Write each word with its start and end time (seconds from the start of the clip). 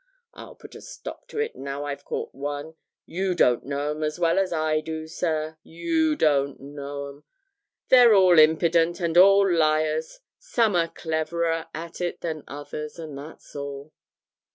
I'll 0.33 0.55
put 0.55 0.73
a 0.73 0.81
stop 0.81 1.27
to 1.27 1.37
it 1.37 1.55
now 1.55 1.83
I've 1.85 2.05
caught 2.05 2.33
one. 2.33 2.73
You 3.05 3.35
don't 3.35 3.63
know 3.67 3.91
'em 3.91 4.01
as 4.01 4.19
well 4.19 4.39
as 4.39 4.51
I 4.51 4.79
do, 4.81 5.05
sir, 5.05 5.59
you 5.61 6.15
don't 6.15 6.59
know 6.59 7.07
'em 7.09 7.23
they're 7.89 8.15
all 8.15 8.39
impident 8.39 8.99
and 8.99 9.15
all 9.15 9.47
liars 9.47 10.19
some 10.39 10.75
are 10.75 10.87
cleverer 10.87 11.67
at 11.75 12.01
it 12.01 12.21
than 12.21 12.43
others, 12.47 12.97
and 12.97 13.15
that's 13.15 13.55
all.' 13.55 13.93